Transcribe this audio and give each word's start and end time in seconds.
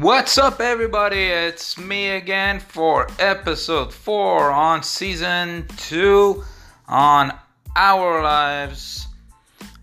What's 0.00 0.38
up, 0.38 0.60
everybody? 0.60 1.24
It's 1.24 1.76
me 1.76 2.10
again 2.10 2.60
for 2.60 3.08
episode 3.18 3.92
4 3.92 4.52
on 4.52 4.84
season 4.84 5.66
2 5.76 6.44
on 6.86 7.36
Our 7.74 8.22
Lives. 8.22 9.08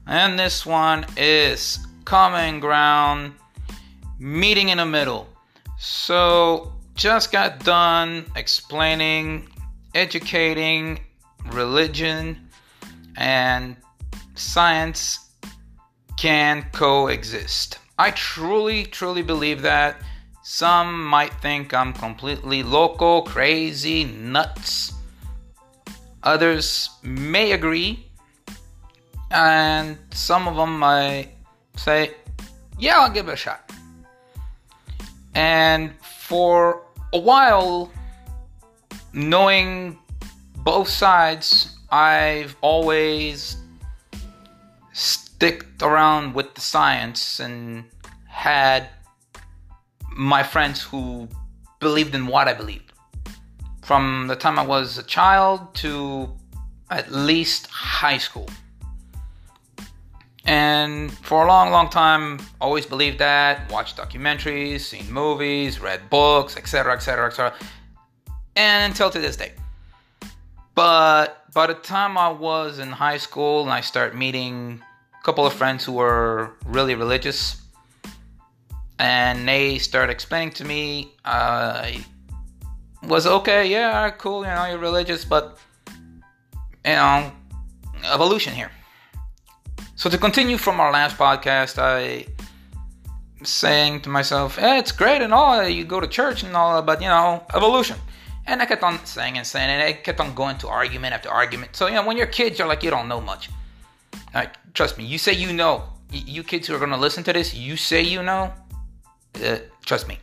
And 0.07 0.39
this 0.39 0.65
one 0.65 1.05
is 1.17 1.85
Common 2.05 2.61
Ground 2.61 3.33
Meeting 4.17 4.69
in 4.69 4.77
the 4.77 4.85
Middle. 4.85 5.27
So, 5.77 6.71
just 6.93 7.33
got 7.33 7.65
done 7.65 8.23
explaining, 8.37 9.49
educating 9.95 11.01
religion 11.47 12.47
and 13.17 13.75
science 14.35 15.19
can 16.15 16.65
coexist. 16.71 17.79
I 17.97 18.11
truly, 18.11 18.85
truly 18.85 19.21
believe 19.21 19.61
that. 19.61 20.01
Some 20.43 21.05
might 21.05 21.33
think 21.41 21.73
I'm 21.73 21.93
completely 21.93 22.61
local, 22.61 23.23
crazy, 23.23 24.03
nuts. 24.03 24.93
Others 26.23 26.89
may 27.03 27.53
agree. 27.53 28.05
And 29.31 29.97
some 30.11 30.47
of 30.47 30.55
them 30.55 30.77
might 30.77 31.29
say, 31.77 32.11
yeah, 32.77 32.99
I'll 32.99 33.09
give 33.09 33.27
it 33.29 33.33
a 33.33 33.37
shot. 33.37 33.71
And 35.33 35.91
for 36.01 36.83
a 37.13 37.19
while, 37.19 37.91
knowing 39.13 39.97
both 40.57 40.89
sides, 40.89 41.77
I've 41.89 42.55
always 42.61 43.57
sticked 45.45 45.83
around 45.83 46.33
with 46.33 46.55
the 46.55 46.61
science 46.61 47.39
and 47.39 47.85
had 48.27 48.89
my 50.17 50.41
friends 50.41 50.81
who 50.81 51.29
believed 51.79 52.15
in 52.15 52.25
what 52.25 52.47
I 52.47 52.53
believed. 52.55 52.91
From 53.83 54.25
the 54.27 54.35
time 54.35 54.57
I 54.57 54.65
was 54.65 54.97
a 54.97 55.03
child 55.03 55.75
to 55.75 56.31
at 56.89 57.11
least 57.11 57.67
high 57.67 58.17
school. 58.17 58.49
And 60.45 61.11
for 61.11 61.45
a 61.45 61.47
long, 61.47 61.69
long 61.69 61.89
time, 61.91 62.39
always 62.59 62.87
believed 62.87 63.19
that, 63.19 63.71
watched 63.71 63.97
documentaries, 63.97 64.79
seen 64.79 65.11
movies, 65.11 65.79
read 65.79 66.09
books, 66.09 66.57
etc., 66.57 66.93
etc., 66.95 67.27
etc. 67.27 67.53
And 68.55 68.91
until 68.91 69.11
to 69.11 69.19
this 69.19 69.37
day. 69.37 69.51
But 70.73 71.53
by 71.53 71.67
the 71.67 71.75
time 71.75 72.17
I 72.17 72.29
was 72.29 72.79
in 72.79 72.89
high 72.89 73.17
school 73.17 73.61
and 73.61 73.71
I 73.71 73.81
started 73.81 74.17
meeting 74.17 74.81
couple 75.25 75.45
of 75.47 75.53
friends 75.53 75.83
who 75.83 75.93
were 75.93 76.51
really 76.67 76.93
religious, 76.93 77.59
and 78.99 79.47
they 79.47 79.79
started 79.79 80.11
explaining 80.11 80.53
to 80.53 80.63
me. 80.63 81.13
Uh, 81.25 81.81
I 81.89 82.05
was 83.01 83.25
okay, 83.25 83.67
yeah, 83.67 84.11
cool, 84.11 84.41
you 84.41 84.53
know, 84.53 84.65
you're 84.67 84.77
religious, 84.77 85.25
but 85.25 85.57
you 86.85 86.93
know, 86.93 87.31
evolution 88.13 88.53
here. 88.53 88.71
So 89.95 90.11
to 90.11 90.17
continue 90.17 90.57
from 90.57 90.79
our 90.79 90.91
last 90.91 91.17
podcast, 91.17 91.79
I 91.79 92.27
saying 93.43 94.01
to 94.01 94.09
myself, 94.09 94.57
hey, 94.57 94.77
it's 94.77 94.91
great 94.91 95.23
and 95.23 95.33
all, 95.33 95.67
you 95.67 95.85
go 95.85 95.99
to 95.99 96.07
church 96.07 96.43
and 96.43 96.55
all, 96.55 96.83
but 96.83 97.01
you 97.01 97.07
know, 97.07 97.43
evolution. 97.55 97.97
And 98.45 98.61
I 98.61 98.67
kept 98.67 98.83
on 98.83 99.03
saying 99.05 99.39
and 99.39 99.47
saying, 99.47 99.69
and 99.71 99.81
I 99.81 99.93
kept 99.93 100.19
on 100.19 100.35
going 100.35 100.59
to 100.59 100.67
argument 100.67 101.15
after 101.15 101.29
argument. 101.29 101.75
So, 101.75 101.87
you 101.87 101.95
know, 101.95 102.05
when 102.05 102.15
you're 102.15 102.27
kids, 102.27 102.59
you're 102.59 102.67
like, 102.67 102.83
you 102.83 102.91
don't 102.91 103.07
know 103.07 103.19
much. 103.19 103.49
Like, 104.35 104.73
trust 104.73 104.97
me, 104.97 105.05
you 105.05 105.17
say 105.17 105.31
you 105.31 105.53
know. 105.53 105.85
You 106.11 106.43
kids 106.43 106.67
who 106.67 106.75
are 106.75 106.79
gonna 106.79 106.97
listen 106.97 107.23
to 107.23 107.33
this, 107.33 107.55
you 107.55 107.77
say 107.77 108.01
you 108.01 108.21
know. 108.21 108.53
Uh, 109.43 109.57
trust 109.85 110.07
me. 110.07 110.19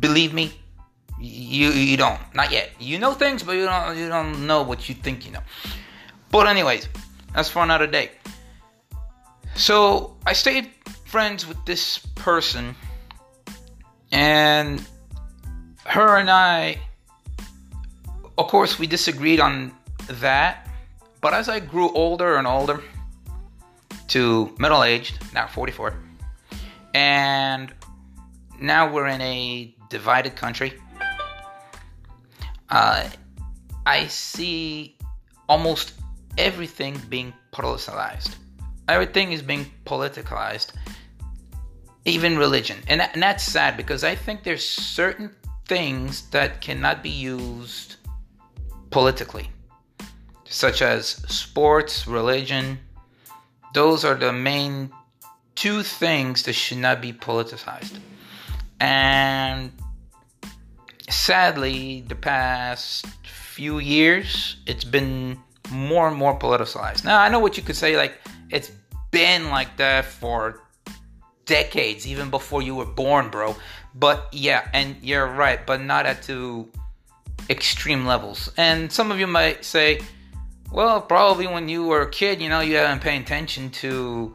Believe 0.00 0.34
me, 0.34 0.52
you 1.18 1.70
you 1.70 1.96
don't. 1.96 2.20
Not 2.34 2.50
yet. 2.52 2.70
You 2.78 2.98
know 2.98 3.14
things, 3.14 3.42
but 3.42 3.52
you 3.52 3.66
don't 3.66 3.96
you 3.96 4.08
don't 4.08 4.46
know 4.46 4.62
what 4.62 4.88
you 4.88 4.94
think 4.94 5.24
you 5.24 5.32
know. 5.32 5.42
But 6.30 6.48
anyways, 6.48 6.88
that's 7.34 7.48
for 7.48 7.62
another 7.62 7.86
day. 7.86 8.10
So 9.54 10.16
I 10.26 10.32
stayed 10.32 10.70
friends 11.04 11.46
with 11.46 11.64
this 11.64 11.98
person, 12.14 12.74
and 14.10 14.84
her 15.84 16.18
and 16.18 16.30
I, 16.30 16.78
of 18.38 18.48
course, 18.48 18.78
we 18.78 18.86
disagreed 18.86 19.40
on 19.40 19.72
that 20.08 20.68
but 21.22 21.32
as 21.32 21.48
I 21.48 21.60
grew 21.60 21.90
older 21.92 22.36
and 22.36 22.46
older 22.46 22.82
to 24.08 24.54
middle 24.58 24.82
aged, 24.82 25.18
now 25.32 25.46
44, 25.46 25.94
and 26.94 27.72
now 28.60 28.92
we're 28.92 29.06
in 29.06 29.20
a 29.20 29.74
divided 29.88 30.34
country, 30.34 30.74
uh, 32.68 33.08
I 33.86 34.06
see 34.08 34.96
almost 35.48 35.94
everything 36.36 37.00
being 37.08 37.32
politicized. 37.52 38.34
Everything 38.88 39.30
is 39.32 39.42
being 39.42 39.66
politicized, 39.86 40.72
even 42.04 42.36
religion. 42.36 42.78
And, 42.88 43.00
that, 43.00 43.14
and 43.14 43.22
that's 43.22 43.44
sad 43.44 43.76
because 43.76 44.02
I 44.02 44.16
think 44.16 44.42
there's 44.42 44.68
certain 44.68 45.30
things 45.66 46.28
that 46.30 46.60
cannot 46.60 47.00
be 47.00 47.10
used 47.10 47.96
politically 48.90 49.50
such 50.52 50.82
as 50.82 51.06
sports, 51.06 52.06
religion. 52.06 52.78
Those 53.72 54.04
are 54.04 54.14
the 54.14 54.32
main 54.32 54.92
two 55.54 55.82
things 55.82 56.42
that 56.42 56.52
should 56.52 56.78
not 56.78 57.00
be 57.00 57.12
politicized. 57.12 57.98
And 58.78 59.72
sadly, 61.08 62.04
the 62.06 62.14
past 62.14 63.06
few 63.24 63.78
years, 63.78 64.56
it's 64.66 64.84
been 64.84 65.38
more 65.70 66.06
and 66.08 66.16
more 66.16 66.38
politicized. 66.38 67.04
Now, 67.04 67.20
I 67.20 67.28
know 67.30 67.38
what 67.38 67.56
you 67.56 67.62
could 67.62 67.76
say, 67.76 67.96
like, 67.96 68.18
it's 68.50 68.70
been 69.10 69.48
like 69.48 69.76
that 69.78 70.04
for 70.04 70.60
decades, 71.46 72.06
even 72.06 72.28
before 72.28 72.60
you 72.60 72.74
were 72.74 72.86
born, 72.86 73.30
bro. 73.30 73.56
But 73.94 74.28
yeah, 74.32 74.68
and 74.74 74.96
you're 75.00 75.26
right, 75.26 75.66
but 75.66 75.80
not 75.80 76.04
at 76.04 76.22
to 76.24 76.68
extreme 77.48 78.04
levels. 78.04 78.50
And 78.56 78.92
some 78.92 79.10
of 79.10 79.18
you 79.18 79.26
might 79.26 79.64
say, 79.64 80.00
well, 80.72 81.00
probably 81.00 81.46
when 81.46 81.68
you 81.68 81.86
were 81.86 82.02
a 82.02 82.10
kid, 82.10 82.40
you 82.40 82.48
know, 82.48 82.60
you 82.60 82.76
haven't 82.76 83.02
paid 83.02 83.20
attention 83.20 83.70
to 83.70 84.34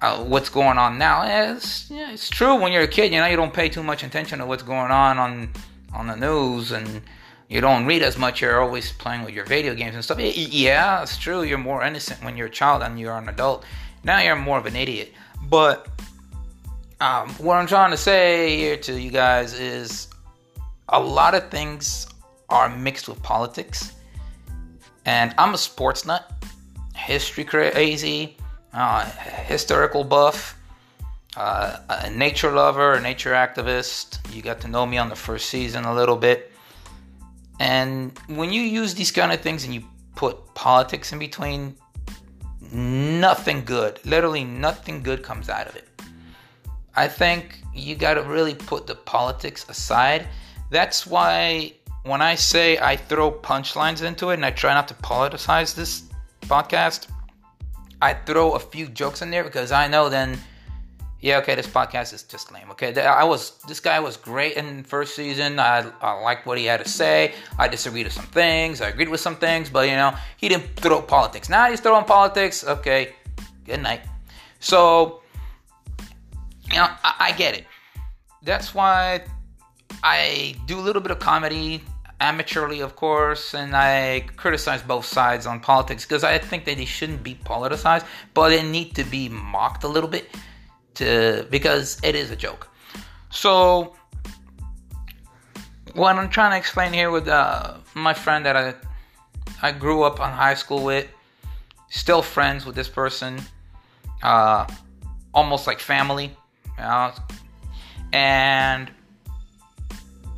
uh, 0.00 0.24
what's 0.24 0.48
going 0.48 0.78
on 0.78 0.98
now. 0.98 1.52
It's, 1.52 1.90
yeah, 1.90 2.12
it's 2.12 2.30
true 2.30 2.54
when 2.56 2.72
you're 2.72 2.82
a 2.82 2.88
kid, 2.88 3.12
you 3.12 3.20
know, 3.20 3.26
you 3.26 3.36
don't 3.36 3.52
pay 3.52 3.68
too 3.68 3.82
much 3.82 4.02
attention 4.02 4.38
to 4.38 4.46
what's 4.46 4.62
going 4.62 4.90
on 4.90 5.18
on 5.18 5.50
on 5.94 6.08
the 6.08 6.16
news 6.16 6.72
and 6.72 7.02
you 7.48 7.60
don't 7.60 7.86
read 7.86 8.02
as 8.02 8.18
much. 8.18 8.40
You're 8.40 8.60
always 8.60 8.92
playing 8.92 9.22
with 9.24 9.34
your 9.34 9.44
video 9.44 9.74
games 9.74 9.94
and 9.94 10.02
stuff. 10.02 10.18
Yeah, 10.18 11.02
it's 11.02 11.16
true. 11.18 11.42
You're 11.42 11.58
more 11.58 11.84
innocent 11.84 12.22
when 12.24 12.36
you're 12.36 12.48
a 12.48 12.50
child 12.50 12.82
than 12.82 12.98
you're 12.98 13.16
an 13.16 13.28
adult. 13.28 13.64
Now 14.02 14.20
you're 14.20 14.36
more 14.36 14.58
of 14.58 14.66
an 14.66 14.74
idiot. 14.74 15.12
But 15.48 15.88
um, 17.00 17.28
what 17.34 17.56
I'm 17.56 17.66
trying 17.66 17.90
to 17.90 17.96
say 17.96 18.56
here 18.56 18.76
to 18.78 19.00
you 19.00 19.10
guys 19.10 19.58
is 19.58 20.08
a 20.88 20.98
lot 20.98 21.34
of 21.34 21.50
things 21.50 22.08
are 22.48 22.74
mixed 22.74 23.08
with 23.08 23.22
politics 23.22 23.92
and 25.06 25.34
I'm 25.38 25.54
a 25.54 25.58
sports 25.58 26.06
nut, 26.06 26.30
history 26.94 27.44
crazy, 27.44 28.36
uh, 28.72 29.04
historical 29.46 30.04
buff, 30.04 30.58
uh, 31.36 31.78
a 31.88 32.10
nature 32.10 32.52
lover, 32.52 32.94
a 32.94 33.00
nature 33.00 33.32
activist. 33.32 34.18
You 34.34 34.42
got 34.42 34.60
to 34.62 34.68
know 34.68 34.86
me 34.86 34.98
on 34.98 35.08
the 35.08 35.16
first 35.16 35.48
season 35.48 35.84
a 35.84 35.94
little 35.94 36.16
bit. 36.16 36.52
And 37.60 38.18
when 38.28 38.52
you 38.52 38.62
use 38.62 38.94
these 38.94 39.10
kind 39.10 39.32
of 39.32 39.40
things 39.40 39.64
and 39.64 39.74
you 39.74 39.84
put 40.16 40.54
politics 40.54 41.12
in 41.12 41.18
between, 41.18 41.76
nothing 42.72 43.64
good, 43.64 44.00
literally 44.04 44.44
nothing 44.44 45.02
good 45.02 45.22
comes 45.22 45.48
out 45.48 45.66
of 45.68 45.76
it. 45.76 45.88
I 46.96 47.08
think 47.08 47.60
you 47.74 47.96
got 47.96 48.14
to 48.14 48.22
really 48.22 48.54
put 48.54 48.86
the 48.86 48.94
politics 48.94 49.66
aside. 49.68 50.28
That's 50.70 51.06
why 51.06 51.74
when 52.04 52.20
I 52.20 52.34
say 52.34 52.78
I 52.78 52.96
throw 52.96 53.32
punchlines 53.32 54.02
into 54.02 54.30
it 54.30 54.34
and 54.34 54.44
I 54.44 54.50
try 54.50 54.74
not 54.74 54.88
to 54.88 54.94
politicize 54.94 55.74
this 55.74 56.04
podcast, 56.42 57.08
I 58.00 58.12
throw 58.12 58.52
a 58.52 58.60
few 58.60 58.86
jokes 58.86 59.22
in 59.22 59.30
there 59.30 59.42
because 59.42 59.72
I 59.72 59.88
know 59.88 60.10
then, 60.10 60.38
yeah, 61.20 61.38
okay, 61.38 61.54
this 61.54 61.66
podcast 61.66 62.12
is 62.12 62.22
just 62.22 62.52
lame. 62.52 62.70
Okay, 62.72 62.94
I 63.00 63.24
was 63.24 63.58
this 63.66 63.80
guy 63.80 63.98
was 64.00 64.18
great 64.18 64.58
in 64.58 64.84
first 64.84 65.16
season. 65.16 65.58
I, 65.58 65.90
I 66.02 66.12
liked 66.20 66.46
what 66.46 66.58
he 66.58 66.66
had 66.66 66.84
to 66.84 66.88
say. 66.88 67.32
I 67.58 67.68
disagreed 67.68 68.04
with 68.04 68.12
some 68.12 68.26
things. 68.26 68.82
I 68.82 68.88
agreed 68.88 69.08
with 69.08 69.20
some 69.20 69.36
things, 69.36 69.70
but 69.70 69.88
you 69.88 69.96
know, 69.96 70.14
he 70.36 70.50
didn't 70.50 70.76
throw 70.76 71.00
politics. 71.00 71.48
Now 71.48 71.70
he's 71.70 71.80
throwing 71.80 72.04
politics. 72.04 72.64
Okay, 72.64 73.14
good 73.64 73.80
night. 73.80 74.02
So, 74.60 75.22
you 76.70 76.76
know, 76.76 76.88
I, 77.02 77.14
I 77.20 77.32
get 77.32 77.56
it. 77.56 77.64
That's 78.42 78.74
why 78.74 79.24
I 80.02 80.54
do 80.66 80.78
a 80.78 80.82
little 80.82 81.00
bit 81.00 81.10
of 81.10 81.18
comedy 81.18 81.82
amateurly, 82.20 82.82
of 82.82 82.96
course, 82.96 83.54
and 83.54 83.74
I 83.76 84.26
criticize 84.36 84.82
both 84.82 85.04
sides 85.04 85.46
on 85.46 85.60
politics 85.60 86.04
because 86.04 86.24
I 86.24 86.38
think 86.38 86.64
that 86.64 86.76
they 86.76 86.84
shouldn't 86.84 87.22
be 87.22 87.34
politicized, 87.34 88.06
but 88.34 88.50
they 88.50 88.62
need 88.62 88.94
to 88.96 89.04
be 89.04 89.28
mocked 89.28 89.84
a 89.84 89.88
little 89.88 90.08
bit 90.08 90.28
to 90.94 91.46
because 91.50 91.98
it 92.02 92.14
is 92.14 92.30
a 92.30 92.36
joke. 92.36 92.68
So, 93.30 93.94
what 95.94 96.16
I'm 96.16 96.28
trying 96.28 96.52
to 96.52 96.56
explain 96.56 96.92
here 96.92 97.10
with 97.10 97.28
uh, 97.28 97.74
my 97.94 98.14
friend 98.14 98.46
that 98.46 98.56
I 98.56 98.74
I 99.62 99.72
grew 99.72 100.02
up 100.02 100.20
on 100.20 100.32
high 100.32 100.54
school 100.54 100.84
with, 100.84 101.06
still 101.88 102.22
friends 102.22 102.66
with 102.66 102.74
this 102.74 102.88
person, 102.88 103.40
uh, 104.22 104.66
almost 105.32 105.66
like 105.66 105.80
family, 105.80 106.36
you 106.76 106.82
know? 106.82 107.12
and 108.12 108.90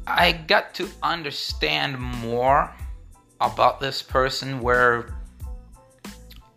I 0.06 0.32
got 0.32 0.74
to 0.74 0.88
understand 1.02 1.98
more 1.98 2.72
about 3.40 3.80
this 3.80 4.02
person 4.02 4.60
where 4.60 5.14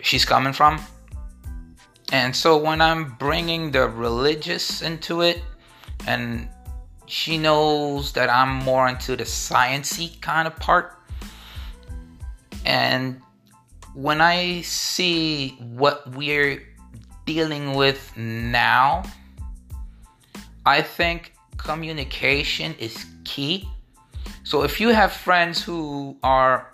she's 0.02 0.26
coming 0.26 0.54
from. 0.54 0.80
And 2.12 2.36
so 2.36 2.58
when 2.58 2.82
I'm 2.82 3.16
bringing 3.20 3.72
the 3.72 3.88
religious 3.88 4.82
into 4.82 5.22
it, 5.22 5.42
and 6.08 6.50
she 7.06 7.38
knows 7.38 8.14
that 8.14 8.30
I'm 8.30 8.50
more 8.50 8.88
into 8.88 9.16
the 9.16 9.24
sciency 9.24 10.20
kind 10.22 10.48
of 10.48 10.56
part, 10.58 10.98
and 12.66 13.22
when 13.94 14.22
I 14.22 14.62
see 14.62 15.58
what 15.60 16.08
we're 16.16 16.64
dealing 17.26 17.74
with 17.74 18.16
now, 18.16 19.04
I 20.66 20.82
think 20.82 21.34
communication 21.64 22.74
is 22.80 23.06
key. 23.26 23.68
So 24.44 24.64
if 24.64 24.80
you 24.82 24.90
have 24.90 25.12
friends 25.12 25.62
who 25.62 26.18
are 26.24 26.72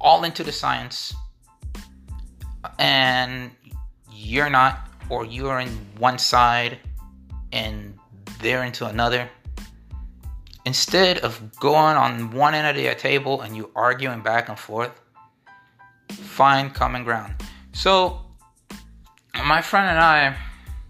all 0.00 0.24
into 0.24 0.44
the 0.44 0.52
science 0.52 1.14
and 2.78 3.50
you're 4.12 4.50
not, 4.50 4.88
or 5.08 5.24
you're 5.24 5.60
in 5.60 5.68
one 5.98 6.18
side 6.18 6.78
and 7.52 7.96
they're 8.40 8.64
into 8.64 8.86
another, 8.86 9.30
instead 10.66 11.18
of 11.18 11.40
going 11.58 11.96
on 11.96 12.32
one 12.32 12.54
end 12.54 12.66
of 12.66 12.76
the 12.76 12.92
table 12.96 13.40
and 13.40 13.56
you 13.56 13.70
arguing 13.74 14.20
back 14.20 14.48
and 14.48 14.58
forth, 14.58 14.92
find 16.10 16.74
common 16.74 17.04
ground. 17.04 17.32
So, 17.72 18.20
my 19.44 19.62
friend 19.62 19.88
and 19.88 19.98
I, 19.98 20.36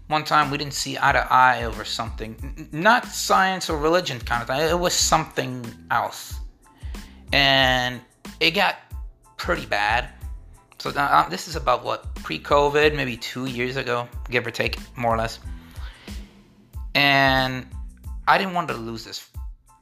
one 0.07 0.23
time 0.23 0.49
we 0.49 0.57
didn't 0.57 0.73
see 0.73 0.97
eye 0.99 1.11
to 1.11 1.33
eye 1.33 1.63
over 1.63 1.83
something, 1.83 2.69
not 2.71 3.05
science 3.05 3.69
or 3.69 3.77
religion 3.77 4.19
kind 4.19 4.41
of 4.41 4.47
thing, 4.47 4.61
it 4.61 4.79
was 4.79 4.93
something 4.93 5.65
else. 5.91 6.35
And 7.33 7.99
it 8.39 8.51
got 8.51 8.77
pretty 9.35 9.65
bad. 9.65 10.09
So, 10.79 10.91
uh, 10.91 11.27
this 11.29 11.47
is 11.47 11.55
about 11.55 11.83
what, 11.83 12.13
pre 12.15 12.39
COVID, 12.39 12.95
maybe 12.95 13.17
two 13.17 13.47
years 13.47 13.75
ago, 13.75 14.07
give 14.29 14.47
or 14.47 14.51
take, 14.51 14.77
more 14.95 15.13
or 15.13 15.17
less. 15.17 15.39
And 16.95 17.67
I 18.27 18.37
didn't 18.37 18.53
want 18.53 18.69
to 18.69 18.75
lose 18.75 19.03
this 19.03 19.29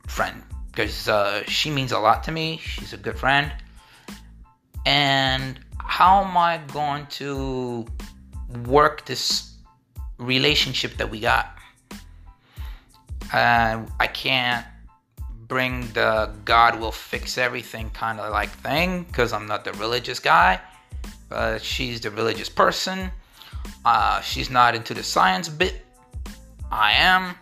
friend 0.08 0.42
because 0.72 1.08
uh, 1.08 1.44
she 1.48 1.70
means 1.70 1.92
a 1.92 2.00
lot 2.00 2.24
to 2.24 2.32
me. 2.32 2.60
She's 2.64 2.94
a 2.94 2.98
good 2.98 3.20
friend. 3.20 3.52
And 4.86 5.60
how 5.78 6.24
am 6.24 6.36
I 6.36 6.60
going 6.72 7.06
to 7.08 7.86
work 8.66 9.06
this 9.06 9.55
relationship 10.18 10.98
that 10.98 11.10
we 11.10 11.20
got? 11.20 11.58
Uh, 13.34 13.84
I 14.00 14.08
can't 14.08 14.66
bring 15.48 15.88
the 15.94 16.32
God 16.44 16.80
will 16.80 16.92
fix 16.92 17.38
everything 17.38 17.90
kind 17.92 18.20
of 18.20 18.32
like 18.32 18.50
thing 18.50 19.04
because 19.04 19.34
I'm 19.34 19.48
not 19.48 19.64
the 19.64 19.74
religious 19.74 20.20
guy. 20.20 20.60
But 21.30 21.62
she's 21.62 22.00
the 22.02 22.12
religious 22.12 22.50
person. 22.50 23.12
Uh, 23.84 24.22
she's 24.22 24.50
not 24.50 24.76
into 24.76 24.94
the 24.94 25.04
science 25.04 25.50
bit. 25.50 25.86
I 26.72 26.94
am. 26.94 27.36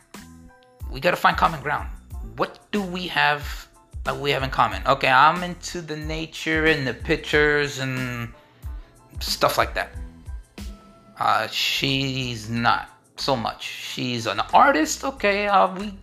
We 0.91 0.99
gotta 0.99 1.17
find 1.17 1.35
common 1.35 1.61
ground. 1.61 1.89
What 2.35 2.59
do 2.71 2.81
we 2.81 3.07
have 3.07 3.67
that 4.03 4.17
we 4.17 4.31
have 4.31 4.43
in 4.43 4.49
common? 4.49 4.81
Okay, 4.85 5.09
I'm 5.09 5.43
into 5.43 5.81
the 5.81 5.97
nature 5.97 6.65
and 6.65 6.85
the 6.87 6.93
pictures 6.93 7.79
and 7.79 8.29
stuff 9.19 9.57
like 9.57 9.73
that. 9.75 9.89
Uh, 11.19 11.47
she's 11.47 12.49
not 12.49 12.89
so 13.17 13.35
much. 13.35 13.63
She's 13.63 14.25
an 14.25 14.39
artist. 14.53 15.03
Okay, 15.03 15.47
uh, 15.47 15.73
we 15.75 15.93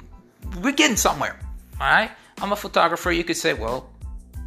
we're 0.61 0.73
getting 0.73 0.97
somewhere. 0.97 1.39
All 1.81 1.87
right. 1.87 2.11
I'm 2.41 2.53
a 2.53 2.57
photographer. 2.57 3.13
You 3.13 3.25
could 3.25 3.37
say, 3.37 3.53
well, 3.53 3.91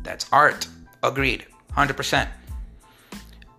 that's 0.03 0.25
art. 0.31 0.67
Agreed, 1.03 1.45
hundred 1.71 1.97
percent. 1.97 2.29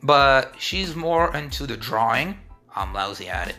But 0.03 0.55
she's 0.59 0.97
more 0.97 1.35
into 1.37 1.67
the 1.67 1.77
drawing. 1.77 2.39
I'm 2.75 2.93
lousy 2.93 3.29
at 3.29 3.49
it. 3.49 3.57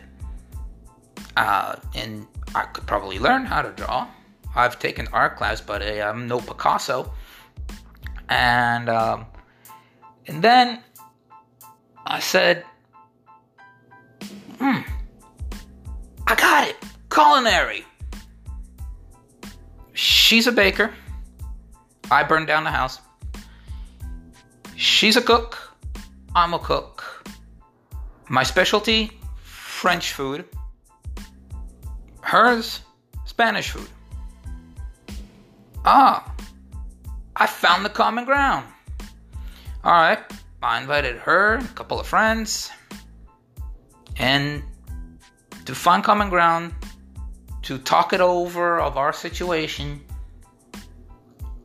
Uh, 1.36 1.76
and 1.94 2.26
I 2.54 2.64
could 2.64 2.86
probably 2.86 3.18
learn 3.18 3.44
how 3.44 3.62
to 3.62 3.70
draw. 3.70 4.06
I've 4.54 4.78
taken 4.78 5.08
art 5.12 5.36
class, 5.36 5.60
but 5.60 5.82
I'm 5.82 6.28
no 6.28 6.40
Picasso. 6.40 7.12
And 8.28 8.88
um, 8.88 9.26
and 10.26 10.42
then 10.42 10.82
I 12.06 12.20
said, 12.20 12.64
"Hmm, 14.58 14.80
I 16.26 16.34
got 16.34 16.68
it. 16.68 16.76
Culinary." 17.10 17.84
She's 19.92 20.46
a 20.46 20.52
baker. 20.52 20.92
I 22.10 22.22
burned 22.22 22.46
down 22.46 22.64
the 22.64 22.70
house. 22.70 23.00
She's 24.76 25.16
a 25.16 25.22
cook. 25.22 25.58
I'm 26.34 26.52
a 26.52 26.58
cook. 26.58 27.24
My 28.28 28.42
specialty 28.42 29.10
French 29.42 30.12
food. 30.12 30.44
Hers, 32.20 32.80
Spanish 33.24 33.70
food. 33.70 33.88
Ah, 35.84 36.34
I 37.36 37.46
found 37.46 37.84
the 37.84 37.90
common 37.90 38.24
ground. 38.24 38.66
All 39.84 39.92
right, 39.92 40.18
I 40.62 40.80
invited 40.80 41.16
her, 41.18 41.54
a 41.54 41.68
couple 41.74 42.00
of 42.00 42.06
friends, 42.06 42.70
and 44.18 44.62
to 45.64 45.74
find 45.74 46.02
common 46.02 46.30
ground, 46.30 46.74
to 47.62 47.78
talk 47.78 48.12
it 48.12 48.20
over 48.20 48.80
of 48.80 48.96
our 48.96 49.12
situation. 49.12 50.00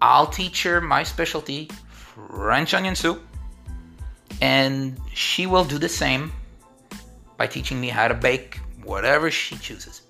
I'll 0.01 0.27
teach 0.27 0.63
her 0.63 0.81
my 0.81 1.03
specialty, 1.03 1.69
French 1.91 2.73
onion 2.73 2.95
soup, 2.95 3.21
and 4.41 4.99
she 5.13 5.45
will 5.45 5.63
do 5.63 5.77
the 5.77 5.89
same 5.89 6.31
by 7.37 7.45
teaching 7.45 7.79
me 7.79 7.89
how 7.89 8.07
to 8.07 8.15
bake 8.15 8.59
whatever 8.83 9.29
she 9.29 9.55
chooses. 9.57 10.01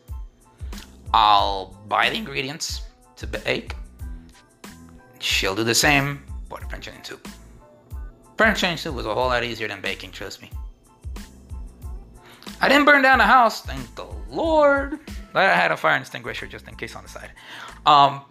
I'll 1.13 1.77
buy 1.88 2.10
the 2.10 2.15
ingredients 2.15 2.83
to 3.17 3.27
bake. 3.27 3.75
She'll 5.19 5.55
do 5.55 5.65
the 5.65 5.75
same 5.75 6.24
for 6.50 6.60
the 6.60 6.65
French 6.67 6.88
onion 6.88 7.03
soup. 7.03 7.27
French 8.38 8.63
onion 8.63 8.77
soup 8.77 8.95
was 8.95 9.05
a 9.05 9.13
whole 9.13 9.27
lot 9.27 9.43
easier 9.43 9.67
than 9.67 9.81
baking, 9.81 10.12
trust 10.12 10.41
me. 10.41 10.50
I 12.61 12.69
didn't 12.69 12.85
burn 12.85 13.01
down 13.01 13.17
the 13.17 13.25
house, 13.25 13.61
thank 13.61 13.95
the 13.95 14.07
Lord. 14.29 14.99
But 15.33 15.43
I 15.43 15.55
had 15.55 15.71
a 15.71 15.77
fire 15.77 15.97
extinguisher 15.97 16.47
just 16.47 16.67
in 16.67 16.75
case 16.75 16.95
on 16.95 17.03
the 17.03 17.09
side. 17.09 17.31
Um, 17.85 18.21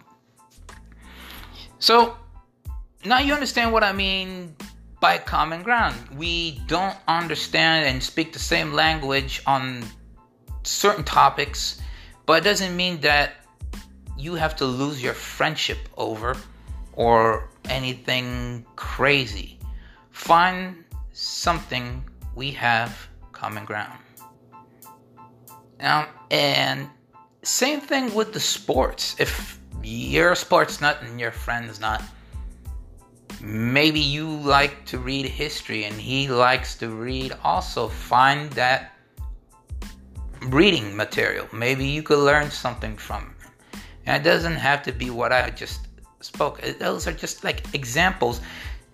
so 1.77 2.15
now 3.05 3.19
you 3.19 3.33
understand 3.33 3.71
what 3.71 3.83
I 3.83 3.91
mean 3.91 4.55
by 4.99 5.17
common 5.19 5.61
ground. 5.61 5.95
We 6.15 6.61
don't 6.67 6.95
understand 7.07 7.85
and 7.85 8.01
speak 8.01 8.33
the 8.33 8.39
same 8.39 8.73
language 8.73 9.43
on 9.45 9.83
certain 10.63 11.03
topics 11.03 11.81
but 12.31 12.37
it 12.37 12.43
doesn't 12.45 12.75
mean 12.77 13.01
that 13.01 13.33
you 14.17 14.35
have 14.35 14.55
to 14.55 14.65
lose 14.65 15.03
your 15.03 15.13
friendship 15.13 15.79
over 15.97 16.37
or 16.93 17.49
anything 17.65 18.65
crazy. 18.77 19.59
Find 20.11 20.85
something 21.13 22.03
we 22.35 22.51
have 22.51 23.07
common 23.33 23.65
ground. 23.65 23.99
Now, 25.81 26.09
and 26.29 26.87
same 27.43 27.81
thing 27.81 28.13
with 28.13 28.33
the 28.33 28.39
sports. 28.39 29.15
If 29.19 29.59
your 29.83 30.35
sports 30.35 30.79
nut 30.79 30.99
and 31.01 31.19
your 31.19 31.31
friend's 31.31 31.79
not, 31.79 32.03
maybe 33.41 33.99
you 33.99 34.27
like 34.27 34.85
to 34.85 34.99
read 34.99 35.25
history 35.25 35.85
and 35.85 35.95
he 35.95 36.27
likes 36.27 36.75
to 36.75 36.89
read 36.89 37.33
also. 37.43 37.87
Find 37.87 38.51
that 38.51 38.93
reading 40.49 40.95
material. 40.95 41.47
Maybe 41.51 41.85
you 41.85 42.03
could 42.03 42.19
learn 42.19 42.51
something 42.51 42.95
from 42.95 43.33
it. 43.39 43.79
And 44.05 44.21
it 44.21 44.27
doesn't 44.27 44.55
have 44.55 44.83
to 44.83 44.91
be 44.91 45.09
what 45.09 45.31
I 45.31 45.49
just 45.49 45.87
spoke. 46.19 46.61
Those 46.79 47.07
are 47.07 47.13
just 47.13 47.43
like 47.43 47.73
examples. 47.73 48.41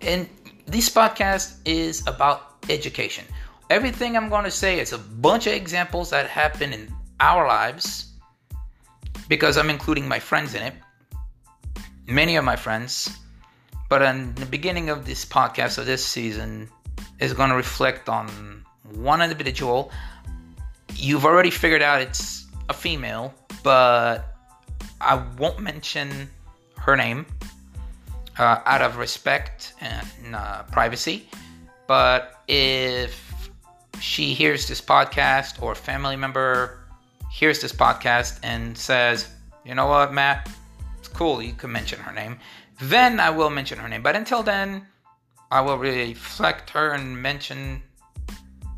And 0.00 0.28
this 0.66 0.88
podcast 0.88 1.56
is 1.66 2.06
about 2.06 2.56
education. 2.70 3.24
Everything 3.70 4.16
I'm 4.16 4.28
going 4.28 4.44
to 4.44 4.50
say 4.50 4.80
is 4.80 4.92
a 4.92 4.98
bunch 4.98 5.46
of 5.46 5.52
examples 5.52 6.10
that 6.10 6.26
happen 6.26 6.72
in 6.72 6.92
our 7.20 7.46
lives 7.46 8.12
because 9.28 9.58
I'm 9.58 9.70
including 9.70 10.08
my 10.08 10.18
friends 10.18 10.54
in 10.54 10.62
it. 10.62 10.74
Many 12.06 12.36
of 12.36 12.44
my 12.44 12.56
friends. 12.56 13.10
But 13.88 14.02
in 14.02 14.34
the 14.34 14.46
beginning 14.46 14.90
of 14.90 15.06
this 15.06 15.24
podcast 15.24 15.78
of 15.78 15.86
this 15.86 16.04
season 16.04 16.68
is 17.20 17.32
going 17.32 17.50
to 17.50 17.56
reflect 17.56 18.08
on 18.08 18.64
one 18.94 19.20
individual 19.20 19.90
you've 20.94 21.24
already 21.24 21.50
figured 21.50 21.82
out 21.82 22.00
it's 22.00 22.46
a 22.68 22.74
female 22.74 23.34
but 23.62 24.34
I 25.00 25.22
won't 25.38 25.60
mention 25.60 26.28
her 26.76 26.96
name 26.96 27.26
uh, 28.38 28.60
out 28.64 28.82
of 28.82 28.96
respect 28.96 29.74
and 29.80 30.34
uh, 30.34 30.62
privacy. 30.64 31.28
But 31.86 32.42
if 32.48 33.27
she 34.00 34.34
hears 34.34 34.66
this 34.66 34.80
podcast 34.80 35.62
or 35.62 35.74
family 35.74 36.16
member 36.16 36.78
hears 37.30 37.60
this 37.60 37.72
podcast 37.72 38.38
and 38.42 38.76
says, 38.76 39.28
you 39.64 39.74
know 39.74 39.86
what, 39.86 40.12
Matt, 40.12 40.48
it's 40.98 41.08
cool, 41.08 41.42
you 41.42 41.52
can 41.52 41.72
mention 41.72 41.98
her 42.00 42.12
name, 42.12 42.38
then 42.80 43.20
I 43.20 43.30
will 43.30 43.50
mention 43.50 43.78
her 43.78 43.88
name. 43.88 44.02
But 44.02 44.16
until 44.16 44.42
then, 44.42 44.86
I 45.50 45.60
will 45.60 45.78
reflect 45.78 46.70
her 46.70 46.92
and 46.92 47.20
mention 47.20 47.82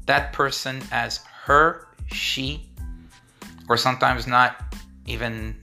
that 0.07 0.33
person 0.33 0.83
as 0.91 1.21
her, 1.45 1.89
she, 2.07 2.69
or 3.69 3.77
sometimes 3.77 4.27
not 4.27 4.75
even 5.07 5.57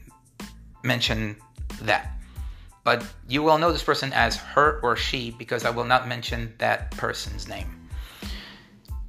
mention 0.83 1.35
that. 1.81 2.11
But 2.83 3.05
you 3.27 3.43
will 3.43 3.57
know 3.57 3.71
this 3.71 3.83
person 3.83 4.13
as 4.13 4.37
her 4.37 4.79
or 4.81 4.95
she 4.95 5.31
because 5.31 5.65
I 5.65 5.69
will 5.69 5.83
not 5.83 6.07
mention 6.07 6.53
that 6.59 6.91
person's 6.91 7.47
name. 7.47 7.76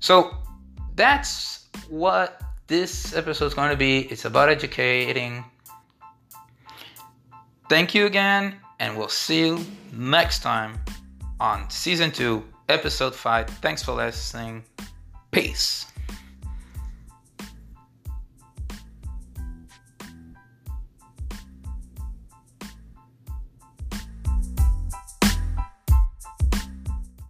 So 0.00 0.36
that's 0.94 1.66
what 1.88 2.40
this 2.66 3.14
episode 3.14 3.46
is 3.46 3.54
going 3.54 3.70
to 3.70 3.76
be. 3.76 4.00
It's 4.00 4.24
about 4.24 4.48
educating. 4.48 5.44
Thank 7.68 7.94
you 7.94 8.06
again, 8.06 8.56
and 8.78 8.96
we'll 8.96 9.08
see 9.08 9.46
you 9.46 9.64
next 9.92 10.42
time 10.42 10.78
on 11.40 11.68
season 11.70 12.10
two, 12.10 12.44
episode 12.68 13.14
five. 13.14 13.48
Thanks 13.48 13.82
for 13.82 13.92
listening. 13.92 14.64
Peace. 15.30 15.86